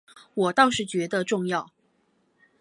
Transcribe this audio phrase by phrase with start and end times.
[0.33, 1.69] 我倒是觉得重要